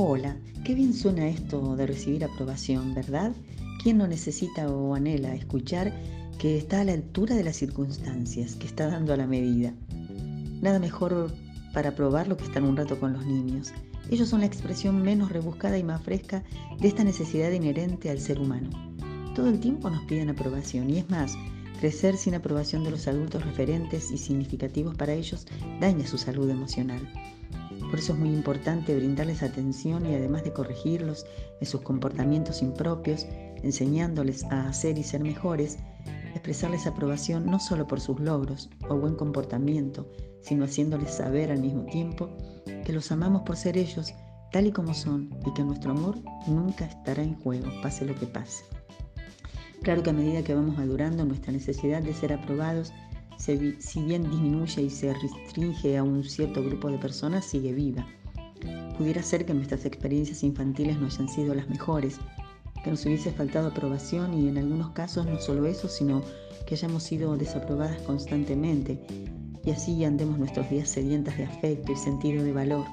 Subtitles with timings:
[0.00, 3.32] Hola, qué bien suena esto de recibir aprobación, ¿verdad?
[3.82, 5.92] ¿Quién no necesita o anhela escuchar
[6.38, 9.74] que está a la altura de las circunstancias, que está dando a la medida?
[10.62, 11.34] Nada mejor
[11.74, 13.72] para probar lo que están un rato con los niños.
[14.08, 16.44] Ellos son la expresión menos rebuscada y más fresca
[16.78, 18.70] de esta necesidad inherente al ser humano.
[19.34, 21.34] Todo el tiempo nos piden aprobación y es más,
[21.80, 25.48] crecer sin aprobación de los adultos referentes y significativos para ellos
[25.80, 27.00] daña su salud emocional.
[27.90, 31.24] Por eso es muy importante brindarles atención y además de corregirlos
[31.60, 33.26] en sus comportamientos impropios,
[33.62, 35.78] enseñándoles a hacer y ser mejores,
[36.34, 40.10] expresarles aprobación no solo por sus logros o buen comportamiento,
[40.42, 42.28] sino haciéndoles saber al mismo tiempo
[42.84, 44.12] que los amamos por ser ellos
[44.52, 48.26] tal y como son y que nuestro amor nunca estará en juego, pase lo que
[48.26, 48.64] pase.
[49.82, 52.92] Claro que a medida que vamos madurando, nuestra necesidad de ser aprobados
[53.38, 58.06] si bien disminuye y se restringe a un cierto grupo de personas, sigue viva.
[58.98, 62.18] Pudiera ser que nuestras experiencias infantiles no hayan sido las mejores,
[62.82, 66.22] que nos hubiese faltado aprobación y en algunos casos no solo eso, sino
[66.66, 68.98] que hayamos sido desaprobadas constantemente
[69.64, 72.86] y así andemos nuestros días sedientas de afecto y sentido de valor.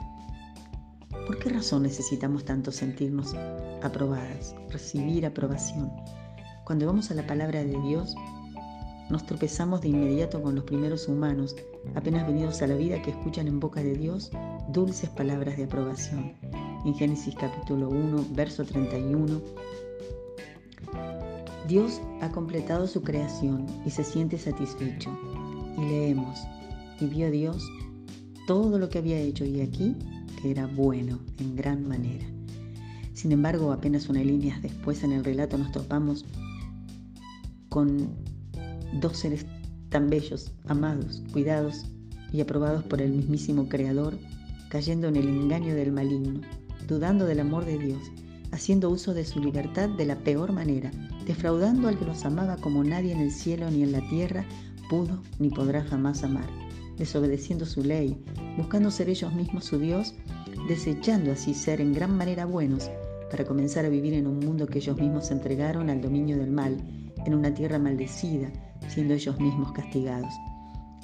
[1.26, 3.34] ¿Por qué razón necesitamos tanto sentirnos
[3.82, 5.92] aprobadas, recibir aprobación?
[6.66, 8.16] Cuando vamos a la palabra de Dios,
[9.10, 11.56] nos tropezamos de inmediato con los primeros humanos,
[11.94, 14.32] apenas venidos a la vida, que escuchan en boca de Dios
[14.70, 16.34] dulces palabras de aprobación.
[16.86, 19.42] En Génesis capítulo 1, verso 31,
[21.68, 25.10] Dios ha completado su creación y se siente satisfecho.
[25.78, 26.40] Y leemos,
[27.00, 27.68] y vio Dios
[28.48, 29.96] todo lo que había hecho y aquí
[30.42, 32.26] que era bueno en gran manera.
[33.14, 36.26] Sin embargo, apenas unas líneas después en el relato nos topamos
[37.70, 38.10] con
[39.00, 39.46] dos seres
[39.90, 41.86] tan bellos, amados, cuidados
[42.32, 44.18] y aprobados por el mismísimo Creador,
[44.70, 46.42] cayendo en el engaño del maligno,
[46.88, 48.02] dudando del amor de Dios,
[48.52, 50.92] haciendo uso de su libertad de la peor manera,
[51.26, 54.46] defraudando al que los amaba como nadie en el cielo ni en la tierra
[54.90, 56.48] pudo ni podrá jamás amar,
[56.98, 58.18] desobedeciendo su ley,
[58.58, 60.14] buscando ser ellos mismos su Dios,
[60.68, 62.90] desechando así ser en gran manera buenos,
[63.32, 66.78] para comenzar a vivir en un mundo que ellos mismos entregaron al dominio del mal,
[67.26, 68.52] en una tierra maldecida,
[68.88, 70.34] siendo ellos mismos castigados.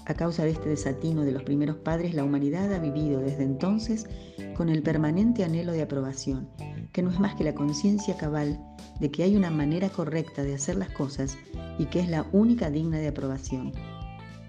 [0.06, 4.08] A causa de este desatino de los primeros padres, la humanidad ha vivido desde entonces
[4.56, 6.50] con el permanente anhelo de aprobación,
[6.92, 8.60] que no es más que la conciencia cabal
[9.00, 11.38] de que hay una manera correcta de hacer las cosas
[11.78, 13.72] y que es la única digna de aprobación.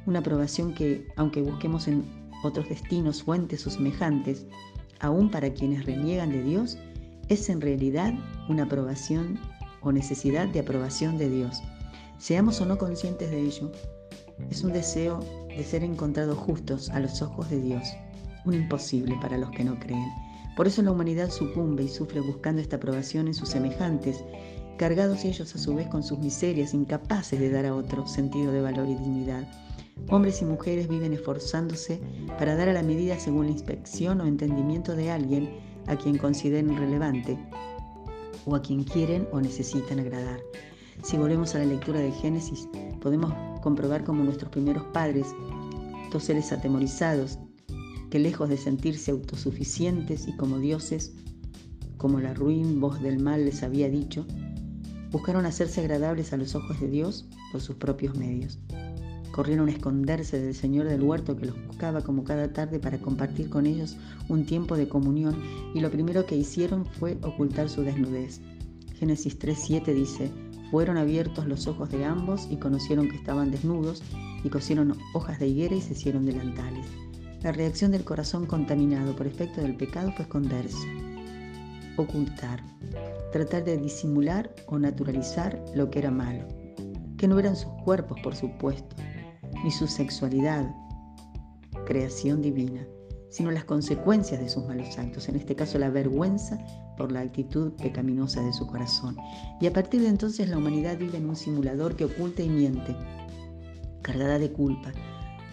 [0.07, 2.05] Una aprobación que, aunque busquemos en
[2.43, 4.47] otros destinos fuentes o semejantes,
[5.01, 6.79] aún para quienes reniegan de Dios,
[7.29, 8.15] es en realidad
[8.49, 9.39] una aprobación
[9.81, 11.63] o necesidad de aprobación de Dios
[12.23, 13.73] Seamos o no conscientes de ello,
[14.49, 15.19] es un deseo
[15.49, 17.83] de ser encontrados justos a los ojos de Dios,
[18.45, 20.09] un imposible para los que no creen.
[20.57, 24.23] Por eso la humanidad sucumbe y sufre buscando esta aprobación en sus semejantes,
[24.79, 28.61] cargados ellos a su vez con sus miserias, incapaces de dar a otro sentido de
[28.61, 29.45] valor y dignidad.
[30.09, 32.01] Hombres y mujeres viven esforzándose
[32.39, 36.77] para dar a la medida según la inspección o entendimiento de alguien a quien consideren
[36.77, 37.37] relevante
[38.47, 40.39] o a quien quieren o necesitan agradar.
[41.03, 42.69] Si volvemos a la lectura de Génesis,
[43.01, 45.27] podemos comprobar cómo nuestros primeros padres,
[46.13, 47.39] dos seres atemorizados,
[48.11, 51.13] que lejos de sentirse autosuficientes y como dioses,
[51.97, 54.27] como la ruin voz del mal les había dicho,
[55.11, 58.59] buscaron hacerse agradables a los ojos de Dios por sus propios medios.
[59.33, 63.49] Corrieron a esconderse del Señor del huerto que los buscaba como cada tarde para compartir
[63.49, 63.97] con ellos
[64.29, 65.43] un tiempo de comunión
[65.75, 68.41] y lo primero que hicieron fue ocultar su desnudez.
[68.99, 70.31] Génesis 3.7 dice,
[70.73, 74.03] fueron abiertos los ojos de ambos y conocieron que estaban desnudos
[74.43, 76.87] y cosieron hojas de higuera y se hicieron delantales.
[77.43, 80.89] La reacción del corazón contaminado por efecto del pecado fue esconderse,
[81.99, 82.65] ocultar,
[83.33, 86.49] tratar de disimular o naturalizar lo que era malo,
[87.19, 88.97] que no eran sus cuerpos, por supuesto,
[89.63, 90.75] ni su sexualidad,
[91.85, 92.83] creación divina,
[93.33, 96.59] sino las consecuencias de sus malos actos, en este caso la vergüenza
[96.99, 99.17] por la actitud pecaminosa de su corazón.
[99.59, 102.95] Y a partir de entonces la humanidad vive en un simulador que oculta y miente,
[104.03, 104.93] cargada de culpa,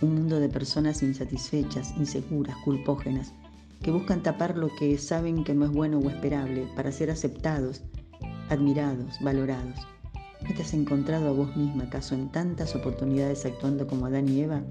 [0.02, 3.32] un mundo de personas insatisfechas, inseguras, culpógenas,
[3.82, 7.82] que buscan tapar lo que saben que no es bueno o esperable para ser aceptados,
[8.50, 9.80] admirados, valorados.
[10.42, 14.42] ¿No te has encontrado a vos misma acaso en tantas oportunidades actuando como Adán y
[14.42, 14.62] Eva?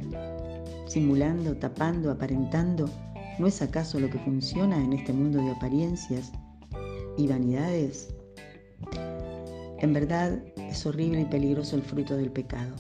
[0.89, 2.89] Simulando, tapando, aparentando,
[3.39, 6.33] ¿no es acaso lo que funciona en este mundo de apariencias
[7.17, 8.15] y vanidades?
[9.79, 12.75] En verdad es horrible y peligroso el fruto del pecado.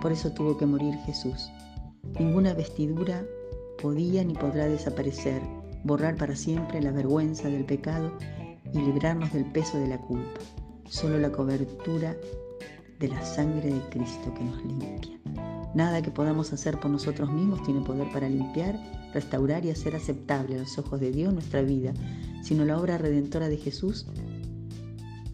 [0.00, 1.50] Por eso tuvo que morir Jesús.
[2.18, 3.24] Ninguna vestidura
[3.82, 5.42] podía ni podrá desaparecer
[5.84, 8.12] borrar para siempre la vergüenza del pecado
[8.72, 10.40] y librarnos del peso de la culpa.
[10.88, 12.16] Solo la cobertura
[12.98, 15.59] de la sangre de Cristo que nos limpia.
[15.74, 18.78] Nada que podamos hacer por nosotros mismos tiene poder para limpiar,
[19.14, 21.92] restaurar y hacer aceptable a los ojos de Dios nuestra vida,
[22.42, 24.06] sino la obra redentora de Jesús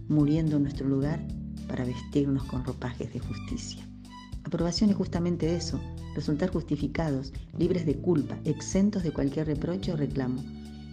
[0.08, 1.20] muriendo en nuestro lugar
[1.68, 3.86] para vestirnos con ropajes de justicia.
[4.44, 5.80] Aprobación es justamente eso,
[6.14, 10.42] resultar justificados, libres de culpa, exentos de cualquier reproche o reclamo.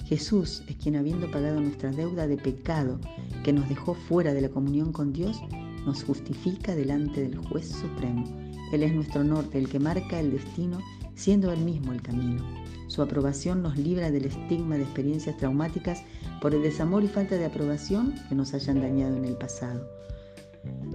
[0.05, 2.99] Jesús es quien habiendo pagado nuestra deuda de pecado
[3.43, 5.39] que nos dejó fuera de la comunión con Dios,
[5.85, 8.42] nos justifica delante del juez supremo.
[8.75, 10.79] Él es nuestro norte, el que marca el destino,
[11.15, 12.43] siendo Él mismo el camino.
[12.87, 16.03] Su aprobación nos libra del estigma de experiencias traumáticas
[16.41, 19.87] por el desamor y falta de aprobación que nos hayan dañado en el pasado.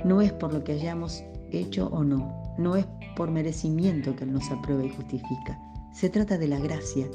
[0.04, 2.86] No es por lo que hayamos hecho o no, no es
[3.16, 5.58] por merecimiento que Él nos aprueba y justifica.
[5.92, 7.08] Se trata de la gracia,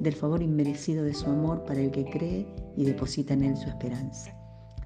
[0.00, 2.46] del favor inmerecido de su amor para el que cree
[2.76, 4.34] y deposita en Él su esperanza.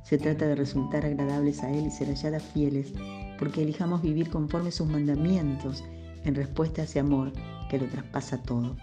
[0.03, 2.93] Se trata de resultar agradables a Él y ser halladas fieles,
[3.39, 5.85] porque elijamos vivir conforme sus mandamientos
[6.25, 7.33] en respuesta a ese amor
[7.69, 8.77] que lo traspasa todo.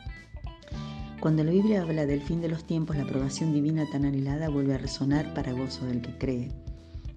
[1.19, 4.74] Cuando la Biblia habla del fin de los tiempos, la aprobación divina tan anhelada vuelve
[4.74, 6.51] a resonar para gozo del que cree.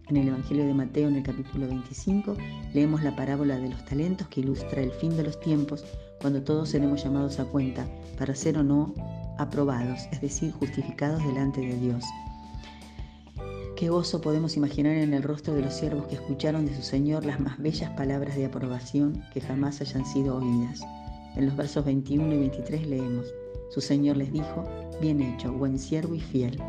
[0.09, 2.37] En el Evangelio de Mateo, en el capítulo 25,
[2.75, 5.87] leemos la parábola de los talentos que ilustra el fin de los tiempos,
[6.21, 7.87] cuando todos seremos llamados a cuenta
[8.19, 8.93] para ser o no
[9.39, 12.05] aprobados, es decir, justificados delante de Dios.
[13.76, 17.25] Qué gozo podemos imaginar en el rostro de los siervos que escucharon de su Señor
[17.25, 20.82] las más bellas palabras de aprobación que jamás hayan sido oídas.
[21.35, 23.26] En los versos 21 y 23 leemos,
[23.71, 24.65] su Señor les dijo,
[25.00, 26.62] bien hecho, buen siervo y fiel.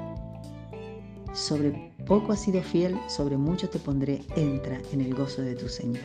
[1.33, 5.69] Sobre poco has sido fiel, sobre mucho te pondré, entra en el gozo de tu
[5.69, 6.03] Señor.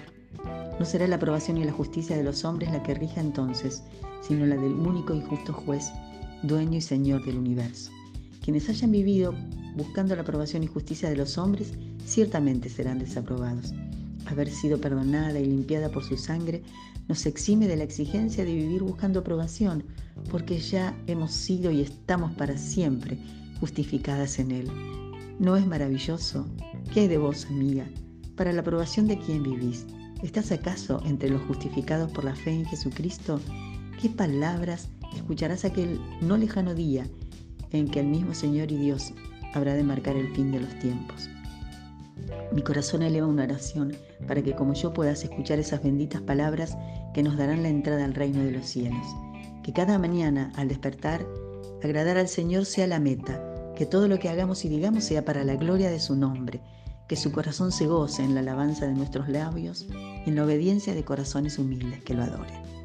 [0.79, 3.83] No será la aprobación y la justicia de los hombres la que rija entonces,
[4.21, 5.93] sino la del único y justo juez,
[6.43, 7.91] dueño y Señor del universo.
[8.43, 9.35] Quienes hayan vivido
[9.77, 11.73] buscando la aprobación y justicia de los hombres,
[12.05, 13.73] ciertamente serán desaprobados.
[14.27, 16.63] Haber sido perdonada y limpiada por su sangre
[17.09, 19.85] nos exime de la exigencia de vivir buscando aprobación,
[20.31, 23.19] porque ya hemos sido y estamos para siempre
[23.59, 24.71] justificadas en Él.
[25.39, 26.47] ¿No es maravilloso?
[26.93, 27.87] ¿Qué hay de vos, amiga?
[28.37, 29.87] Para la aprobación de quién vivís.
[30.23, 33.41] ¿Estás acaso entre los justificados por la fe en Jesucristo?
[34.01, 37.07] ¿Qué palabras escucharás aquel no lejano día
[37.73, 39.13] en que el mismo Señor y Dios
[39.55, 41.29] habrá de marcar el fin de los tiempos?
[42.53, 46.77] Mi corazón eleva una oración para que como yo puedas escuchar esas benditas palabras
[47.15, 49.07] que nos darán la entrada al reino de los cielos.
[49.63, 51.27] Que cada mañana al despertar,
[51.83, 53.45] agradar al Señor sea la meta
[53.77, 56.61] que todo lo que hagamos y digamos sea para la gloria de su nombre,
[57.09, 59.87] que su corazón se goce en la alabanza de nuestros labios
[60.27, 62.80] y en la obediencia de corazones humildes que lo adoren.